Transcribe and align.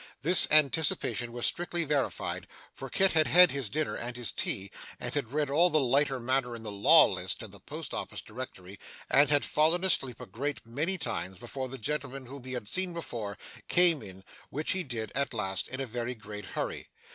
This 0.23 0.47
anticipation 0.49 1.31
was 1.31 1.45
strictly 1.45 1.83
verified, 1.83 2.47
for 2.73 2.89
Kit 2.89 3.11
had 3.13 3.27
had 3.27 3.51
his 3.51 3.69
dinner, 3.69 3.93
and 3.93 4.17
his 4.17 4.31
tea, 4.31 4.71
and 4.99 5.13
had 5.13 5.31
read 5.31 5.51
all 5.51 5.69
the 5.69 5.79
lighter 5.79 6.19
matter 6.19 6.55
in 6.55 6.63
the 6.63 6.71
Law 6.71 7.05
List, 7.05 7.43
and 7.43 7.53
the 7.53 7.59
Post 7.59 7.93
Office 7.93 8.23
Directory, 8.23 8.79
and 9.11 9.29
had 9.29 9.45
fallen 9.45 9.83
asleep 9.83 10.19
a 10.19 10.25
great 10.25 10.65
many 10.65 10.97
times, 10.97 11.37
before 11.37 11.69
the 11.69 11.77
gentleman 11.77 12.25
whom 12.25 12.45
he 12.45 12.53
had 12.53 12.67
seen 12.67 12.93
before, 12.93 13.37
came 13.67 14.01
in; 14.01 14.23
which 14.49 14.71
he 14.71 14.81
did 14.81 15.11
at 15.13 15.35
last 15.35 15.67
in 15.67 15.79
a 15.79 15.85
very 15.85 16.15
great 16.15 16.45
hurry. 16.45 16.87